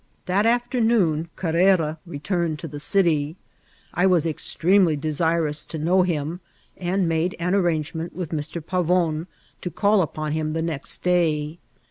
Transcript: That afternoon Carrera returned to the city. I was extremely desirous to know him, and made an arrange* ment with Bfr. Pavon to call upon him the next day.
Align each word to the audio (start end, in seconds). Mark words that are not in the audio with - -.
That 0.25 0.47
afternoon 0.47 1.29
Carrera 1.35 1.99
returned 2.07 2.57
to 2.57 2.67
the 2.67 2.79
city. 2.79 3.35
I 3.93 4.07
was 4.07 4.25
extremely 4.25 4.95
desirous 4.97 5.63
to 5.67 5.77
know 5.77 6.01
him, 6.01 6.39
and 6.75 7.07
made 7.07 7.35
an 7.37 7.53
arrange* 7.53 7.93
ment 7.93 8.15
with 8.15 8.31
Bfr. 8.31 8.65
Pavon 8.65 9.27
to 9.61 9.69
call 9.69 10.01
upon 10.01 10.31
him 10.31 10.53
the 10.53 10.63
next 10.63 11.03
day. 11.03 11.59